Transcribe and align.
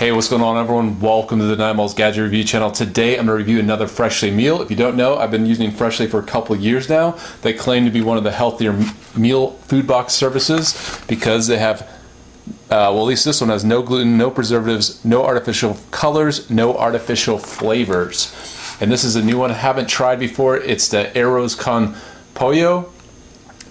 Hey, 0.00 0.12
what's 0.12 0.30
going 0.30 0.40
on, 0.40 0.56
everyone? 0.56 0.98
Welcome 0.98 1.40
to 1.40 1.44
the 1.44 1.56
Nine 1.56 1.76
Balls 1.76 1.92
Gadget 1.92 2.22
Review 2.22 2.42
channel. 2.42 2.70
Today, 2.70 3.18
I'm 3.18 3.26
going 3.26 3.26
to 3.26 3.32
review 3.34 3.60
another 3.60 3.86
Freshly 3.86 4.30
meal. 4.30 4.62
If 4.62 4.70
you 4.70 4.76
don't 4.78 4.96
know, 4.96 5.18
I've 5.18 5.30
been 5.30 5.44
using 5.44 5.70
Freshly 5.70 6.06
for 6.06 6.18
a 6.18 6.22
couple 6.22 6.56
years 6.56 6.88
now. 6.88 7.18
They 7.42 7.52
claim 7.52 7.84
to 7.84 7.90
be 7.90 8.00
one 8.00 8.16
of 8.16 8.24
the 8.24 8.30
healthier 8.30 8.82
meal 9.14 9.50
food 9.66 9.86
box 9.86 10.14
services 10.14 11.04
because 11.06 11.48
they 11.48 11.58
have, 11.58 11.82
uh, 11.82 12.88
well, 12.88 13.00
at 13.00 13.08
least 13.08 13.26
this 13.26 13.42
one 13.42 13.50
has 13.50 13.62
no 13.62 13.82
gluten, 13.82 14.16
no 14.16 14.30
preservatives, 14.30 15.04
no 15.04 15.22
artificial 15.22 15.76
colors, 15.90 16.48
no 16.48 16.78
artificial 16.78 17.36
flavors. 17.36 18.34
And 18.80 18.90
this 18.90 19.04
is 19.04 19.16
a 19.16 19.22
new 19.22 19.36
one 19.36 19.50
I 19.50 19.54
haven't 19.56 19.90
tried 19.90 20.18
before. 20.18 20.56
It's 20.56 20.88
the 20.88 21.12
Arroz 21.14 21.58
con 21.58 21.94
Pollo. 22.32 22.90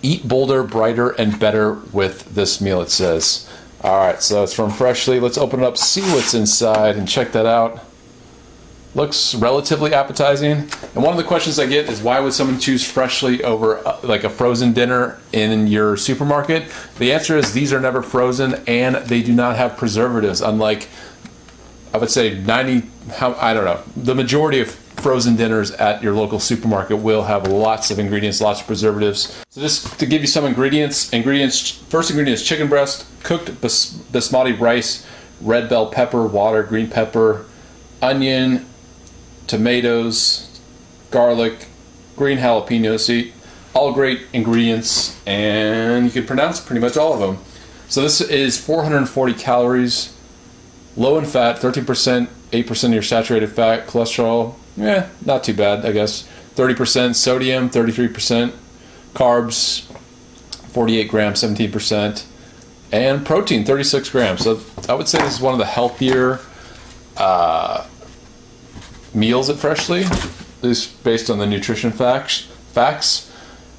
Eat 0.03 0.27
bolder, 0.27 0.61
brighter, 0.61 1.09
and 1.09 1.39
better 1.39 1.73
with 1.73 2.35
this 2.35 2.61
meal, 2.61 2.83
it 2.83 2.91
says. 2.91 3.49
All 3.81 3.97
right, 3.97 4.21
so 4.21 4.43
it's 4.43 4.53
from 4.53 4.71
Freshly. 4.71 5.21
Let's 5.21 5.37
open 5.37 5.61
it 5.61 5.65
up, 5.65 5.77
see 5.77 6.01
what's 6.01 6.33
inside, 6.33 6.97
and 6.97 7.07
check 7.07 7.31
that 7.31 7.45
out. 7.45 7.79
Looks 8.93 9.35
relatively 9.35 9.93
appetizing. 9.93 10.51
And 10.51 10.95
one 10.95 11.11
of 11.13 11.17
the 11.17 11.23
questions 11.23 11.59
I 11.59 11.65
get 11.65 11.87
is 11.87 12.01
why 12.01 12.19
would 12.19 12.33
someone 12.33 12.59
choose 12.59 12.83
Freshly 12.83 13.41
over 13.41 13.77
uh, 13.87 13.99
like 14.03 14.25
a 14.25 14.29
frozen 14.29 14.73
dinner 14.73 15.21
in 15.31 15.67
your 15.67 15.95
supermarket? 15.95 16.69
The 16.97 17.13
answer 17.13 17.37
is 17.37 17.53
these 17.53 17.71
are 17.71 17.79
never 17.79 18.01
frozen 18.01 18.55
and 18.67 18.95
they 18.95 19.23
do 19.23 19.31
not 19.31 19.55
have 19.55 19.77
preservatives, 19.77 20.41
unlike 20.41 20.89
I 21.93 21.99
would 21.99 22.11
say 22.11 22.37
90 22.37 22.83
how 23.15 23.33
I 23.35 23.53
don't 23.53 23.65
know. 23.65 23.81
The 23.95 24.15
majority 24.15 24.59
of 24.59 24.88
frozen 24.99 25.35
dinners 25.35 25.71
at 25.71 26.03
your 26.03 26.13
local 26.13 26.39
supermarket 26.39 26.99
will 26.99 27.23
have 27.23 27.47
lots 27.47 27.91
of 27.91 27.99
ingredients, 27.99 28.41
lots 28.41 28.61
of 28.61 28.67
preservatives. 28.67 29.43
So 29.49 29.61
just 29.61 29.99
to 29.99 30.05
give 30.05 30.21
you 30.21 30.27
some 30.27 30.45
ingredients, 30.45 31.11
ingredients 31.11 31.71
first 31.89 32.09
ingredient 32.09 32.39
is 32.39 32.45
chicken 32.45 32.67
breast, 32.67 33.05
cooked 33.23 33.61
bas- 33.61 33.93
basmati 34.11 34.59
rice, 34.59 35.05
red 35.41 35.69
bell 35.69 35.87
pepper, 35.87 36.25
water, 36.25 36.63
green 36.63 36.89
pepper, 36.89 37.45
onion, 38.01 38.65
tomatoes, 39.47 40.59
garlic, 41.11 41.67
green 42.15 42.37
jalapeno 42.37 42.99
seed, 42.99 43.33
all 43.73 43.93
great 43.93 44.21
ingredients 44.33 45.19
and 45.25 46.05
you 46.05 46.11
can 46.11 46.25
pronounce 46.25 46.59
pretty 46.59 46.81
much 46.81 46.97
all 46.97 47.13
of 47.13 47.19
them. 47.19 47.43
So 47.87 48.01
this 48.01 48.21
is 48.21 48.63
440 48.63 49.33
calories, 49.33 50.15
low 50.95 51.17
in 51.17 51.25
fat, 51.25 51.57
13%, 51.57 52.27
8% 52.51 52.83
of 52.83 52.93
your 52.93 53.01
saturated 53.01 53.51
fat, 53.51 53.87
cholesterol, 53.87 54.55
yeah, 54.79 55.09
not 55.25 55.43
too 55.43 55.53
bad, 55.53 55.85
I 55.85 55.91
guess. 55.91 56.27
30% 56.55 57.15
sodium, 57.15 57.69
33% 57.69 58.53
carbs, 59.13 59.83
48 60.71 61.09
grams, 61.09 61.43
17%, 61.43 62.25
and 62.91 63.25
protein, 63.25 63.65
36 63.65 64.09
grams. 64.09 64.43
So 64.43 64.61
I 64.87 64.93
would 64.93 65.07
say 65.07 65.19
this 65.19 65.35
is 65.35 65.41
one 65.41 65.53
of 65.53 65.59
the 65.59 65.65
healthier 65.65 66.39
uh, 67.17 67.85
meals 69.13 69.49
at 69.49 69.57
Freshly, 69.57 70.03
at 70.03 70.63
least 70.63 71.03
based 71.03 71.29
on 71.29 71.37
the 71.37 71.45
nutrition 71.45 71.91
facts. 71.91 72.41
facts. 72.73 73.25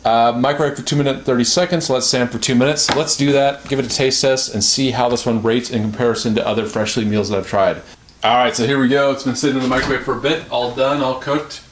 Uh, 0.03 0.33
microwave 0.35 0.77
for 0.77 0.83
2 0.83 0.97
minutes 0.97 1.27
30 1.27 1.45
seconds. 1.45 1.91
Let's 1.91 2.07
stand 2.07 2.33
for 2.33 2.39
2 2.39 2.55
minutes. 2.55 2.95
Let's 2.97 3.17
do 3.17 3.33
that, 3.33 3.69
give 3.69 3.79
it 3.79 3.85
a 3.85 3.89
taste 3.89 4.23
test, 4.23 4.55
and 4.55 4.65
see 4.65 4.93
how 4.93 5.11
this 5.11 5.27
one 5.27 5.43
rates 5.43 5.71
in 5.71 5.83
comparison 5.83 6.35
to 6.37 6.47
other 6.47 6.65
Freshly 6.65 7.05
meals 7.05 7.29
that 7.29 7.39
I've 7.39 7.47
tried. 7.47 7.83
All 8.23 8.37
right, 8.37 8.55
so 8.55 8.67
here 8.67 8.79
we 8.79 8.89
go. 8.89 9.13
It's 9.13 9.23
been 9.23 9.35
sitting 9.35 9.57
in 9.57 9.63
the 9.63 9.69
microwave 9.69 10.05
for 10.05 10.15
a 10.15 10.21
bit, 10.21 10.45
all 10.51 10.75
done, 10.75 11.01
all 11.01 11.21
cooked. 11.21 11.63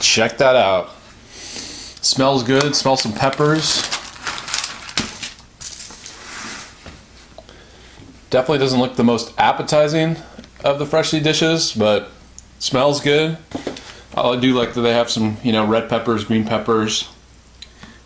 Check 0.00 0.38
that 0.38 0.56
out. 0.56 0.90
Smells 1.30 2.42
good. 2.42 2.74
Smell 2.74 2.96
some 2.96 3.12
peppers. 3.12 3.82
Definitely 8.30 8.58
doesn't 8.58 8.80
look 8.80 8.96
the 8.96 9.04
most 9.04 9.32
appetizing 9.38 10.16
of 10.64 10.80
the 10.80 10.86
freshly 10.86 11.20
dishes, 11.20 11.72
but 11.74 12.10
smells 12.58 13.00
good. 13.00 13.38
I 14.16 14.34
do 14.34 14.52
like 14.52 14.74
that 14.74 14.80
they 14.80 14.94
have 14.94 15.10
some, 15.10 15.36
you 15.44 15.52
know, 15.52 15.64
red 15.64 15.88
peppers, 15.88 16.24
green 16.24 16.44
peppers. 16.44 17.08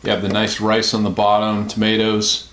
You 0.04 0.10
have 0.10 0.20
the 0.20 0.28
nice 0.28 0.60
rice 0.60 0.92
on 0.92 1.04
the 1.04 1.10
bottom, 1.10 1.68
tomatoes, 1.68 2.50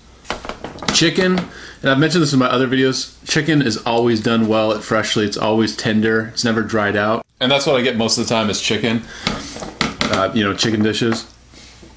chicken 1.00 1.38
and 1.80 1.90
I've 1.90 1.98
mentioned 1.98 2.22
this 2.22 2.34
in 2.34 2.38
my 2.38 2.46
other 2.46 2.68
videos, 2.68 3.16
chicken 3.26 3.62
is 3.62 3.78
always 3.78 4.22
done 4.22 4.46
well 4.48 4.72
at 4.72 4.82
Freshly. 4.82 5.24
It's 5.24 5.38
always 5.38 5.74
tender. 5.74 6.26
It's 6.34 6.44
never 6.44 6.62
dried 6.62 6.94
out. 6.94 7.24
And 7.40 7.50
that's 7.50 7.66
what 7.66 7.76
I 7.76 7.82
get 7.82 7.96
most 7.96 8.18
of 8.18 8.28
the 8.28 8.28
time 8.28 8.50
is 8.50 8.60
chicken. 8.60 9.02
Uh, 10.12 10.30
you 10.34 10.44
know, 10.44 10.54
chicken 10.54 10.82
dishes. 10.82 11.26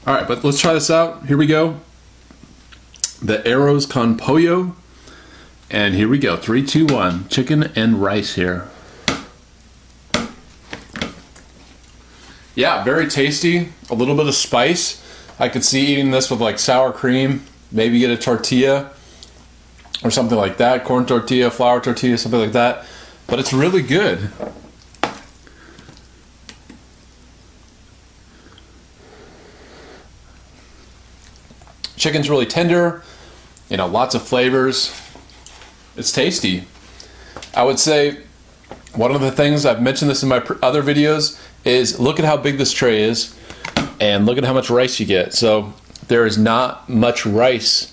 All 0.07 0.13
right, 0.13 0.25
but 0.25 0.45
let's 0.45 0.57
try 0.57 0.73
this 0.73 0.89
out. 0.89 1.25
Here 1.25 1.35
we 1.35 1.47
go. 1.47 1.81
The 3.21 3.39
Arroz 3.39 3.89
con 3.89 4.15
Pollo. 4.15 4.73
And 5.69 5.95
here 5.95 6.07
we 6.07 6.17
go. 6.17 6.37
Three, 6.37 6.65
two, 6.65 6.85
one. 6.85 7.27
Chicken 7.27 7.71
and 7.75 8.01
rice 8.01 8.35
here. 8.35 8.69
Yeah, 12.55 12.85
very 12.85 13.09
tasty. 13.09 13.73
A 13.89 13.95
little 13.95 14.15
bit 14.15 14.27
of 14.27 14.35
spice. 14.35 15.03
I 15.39 15.49
could 15.49 15.65
see 15.65 15.87
eating 15.87 16.11
this 16.11 16.31
with 16.31 16.39
like 16.39 16.57
sour 16.57 16.93
cream. 16.93 17.43
Maybe 17.73 17.99
get 17.99 18.11
a 18.11 18.17
tortilla 18.17 18.91
or 20.03 20.11
something 20.11 20.37
like 20.37 20.57
that 20.57 20.85
corn 20.85 21.05
tortilla, 21.05 21.49
flour 21.49 21.81
tortilla, 21.81 22.17
something 22.17 22.39
like 22.39 22.51
that. 22.51 22.85
But 23.27 23.39
it's 23.39 23.51
really 23.51 23.81
good. 23.81 24.29
Chicken's 31.95 32.29
really 32.29 32.45
tender, 32.45 33.01
you 33.69 33.77
know, 33.77 33.87
lots 33.87 34.13
of 34.13 34.21
flavors. 34.21 34.93
It's 35.95 36.11
tasty. 36.11 36.65
I 37.55 37.63
would 37.63 37.79
say 37.79 38.23
one 38.93 39.15
of 39.15 39.21
the 39.21 39.31
things 39.31 39.65
I've 39.65 39.81
mentioned 39.81 40.11
this 40.11 40.21
in 40.21 40.29
my 40.29 40.43
other 40.61 40.83
videos 40.83 41.39
is 41.63 41.99
look 41.99 42.19
at 42.19 42.25
how 42.25 42.37
big 42.37 42.57
this 42.57 42.71
tray 42.71 43.03
is 43.03 43.35
and 43.99 44.25
look 44.25 44.37
at 44.37 44.43
how 44.43 44.53
much 44.53 44.69
rice 44.69 44.99
you 44.99 45.05
get. 45.05 45.33
So 45.33 45.73
there 46.13 46.27
is 46.27 46.37
not 46.37 46.87
much 46.87 47.25
rice 47.25 47.91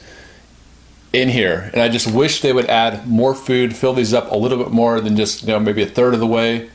in 1.10 1.30
here. 1.30 1.70
And 1.72 1.80
I 1.80 1.88
just 1.88 2.06
wish 2.12 2.42
they 2.42 2.52
would 2.52 2.66
add 2.66 3.08
more 3.08 3.34
food, 3.34 3.74
fill 3.74 3.94
these 3.94 4.12
up 4.12 4.30
a 4.30 4.36
little 4.36 4.58
bit 4.58 4.70
more 4.70 5.00
than 5.00 5.16
just, 5.16 5.40
you 5.40 5.48
know, 5.48 5.58
maybe 5.58 5.82
a 5.82 5.86
third 5.86 6.12
of 6.12 6.20
the 6.20 6.26
way. 6.26 6.68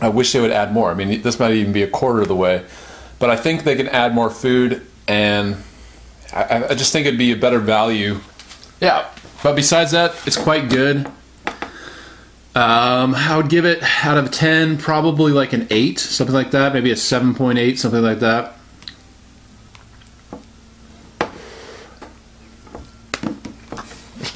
I 0.00 0.08
wish 0.08 0.32
they 0.32 0.40
would 0.40 0.52
add 0.52 0.72
more. 0.72 0.92
I 0.92 0.94
mean, 0.94 1.20
this 1.22 1.40
might 1.40 1.54
even 1.54 1.72
be 1.72 1.82
a 1.82 1.88
quarter 1.88 2.20
of 2.20 2.28
the 2.28 2.36
way. 2.36 2.64
But 3.18 3.28
I 3.28 3.34
think 3.34 3.64
they 3.64 3.74
can 3.74 3.88
add 3.88 4.14
more 4.14 4.30
food, 4.30 4.86
and 5.08 5.56
I, 6.32 6.66
I 6.68 6.74
just 6.76 6.92
think 6.92 7.08
it'd 7.08 7.18
be 7.18 7.32
a 7.32 7.36
better 7.36 7.58
value. 7.58 8.20
Yeah. 8.80 9.08
But 9.42 9.56
besides 9.56 9.90
that, 9.90 10.14
it's 10.28 10.36
quite 10.36 10.70
good. 10.70 11.08
Um, 12.54 13.16
I 13.16 13.36
would 13.36 13.48
give 13.48 13.64
it 13.64 13.82
out 14.04 14.16
of 14.16 14.30
10, 14.30 14.78
probably 14.78 15.32
like 15.32 15.52
an 15.52 15.66
8, 15.70 15.98
something 15.98 16.34
like 16.34 16.52
that, 16.52 16.72
maybe 16.72 16.92
a 16.92 16.94
7.8, 16.94 17.78
something 17.78 18.02
like 18.02 18.20
that. 18.20 18.57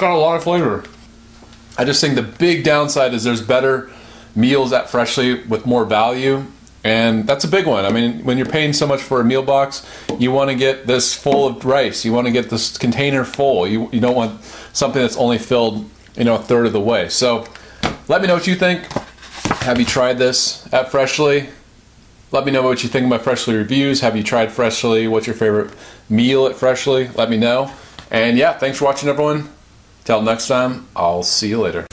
Got 0.03 0.15
a 0.15 0.19
lot 0.19 0.37
of 0.37 0.43
flavor. 0.43 0.85
I 1.79 1.85
just 1.85 2.01
think 2.01 2.17
the 2.17 2.23
big 2.23 2.65
downside 2.65 3.15
is 3.15 3.25
there's 3.25 3.41
better 3.41 3.91
meals 4.35 4.73
at 4.73 4.91
Freshly 4.91 5.45
with 5.45 5.65
more 5.65 5.85
value. 5.85 6.45
And 6.85 7.29
that's 7.29 7.45
a 7.45 7.49
big 7.49 7.67
one. 7.67 7.85
I 7.85 7.91
mean, 7.91 8.25
when 8.25 8.37
you're 8.37 8.47
paying 8.47 8.73
so 8.73 8.87
much 8.89 9.01
for 9.01 9.21
a 9.21 9.25
meal 9.25 9.45
box, 9.45 9.87
you 10.19 10.33
want 10.33 10.51
to 10.51 10.57
get 10.57 10.89
this 10.89 11.15
full 11.15 11.47
of 11.47 11.65
rice. 11.65 12.05
You 12.05 12.13
want 12.13 12.27
to 12.27 12.33
get 12.33 12.51
this 12.51 12.77
container 12.77 13.25
full. 13.25 13.69
You, 13.69 13.89
you 13.93 14.01
don't 14.01 14.17
want 14.17 14.43
something 14.73 15.01
that's 15.01 15.17
only 15.17 15.39
filled, 15.39 15.89
you 16.17 16.25
know, 16.25 16.35
a 16.35 16.43
third 16.43 16.67
of 16.67 16.73
the 16.73 16.81
way. 16.81 17.09
So 17.09 17.47
let 18.09 18.21
me 18.21 18.27
know 18.27 18.35
what 18.35 18.49
you 18.49 18.57
think. 18.57 18.85
Have 19.63 19.79
you 19.79 19.87
tried 19.87 20.19
this 20.19 20.71
at 20.75 20.91
Freshly? 20.91 21.49
Let 22.33 22.45
me 22.45 22.51
know 22.51 22.63
what 22.63 22.83
you 22.83 22.89
think 22.89 23.05
of 23.05 23.11
my 23.11 23.19
Freshly 23.19 23.55
reviews. 23.55 24.01
Have 24.01 24.17
you 24.17 24.25
tried 24.25 24.51
Freshly? 24.51 25.07
What's 25.07 25.29
your 25.29 25.37
favorite 25.37 25.73
meal 26.09 26.49
at 26.49 26.57
Freshly? 26.57 27.07
Let 27.11 27.31
me 27.31 27.37
know. 27.37 27.73
And 28.11 28.37
yeah, 28.37 28.59
thanks 28.59 28.79
for 28.79 28.87
watching, 28.87 29.09
everyone. 29.09 29.49
Till 30.05 30.23
next 30.23 30.49
time, 30.49 30.87
I'll 30.97 31.23
see 31.23 31.49
you 31.49 31.61
later. 31.61 31.87